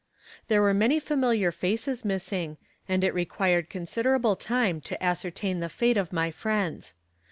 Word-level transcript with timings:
There 0.47 0.63
were 0.63 0.73
many 0.73 0.99
familiar 0.99 1.51
faces 1.51 2.03
missing, 2.03 2.57
and 2.89 3.03
it 3.03 3.13
required 3.13 3.69
considerable 3.69 4.35
time 4.35 4.81
to 4.81 5.03
ascertain 5.03 5.59
the 5.59 5.69
fate 5.69 5.95
of 5.95 6.11
my 6.11 6.31
friends. 6.31 6.95